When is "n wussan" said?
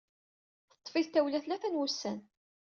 1.69-2.19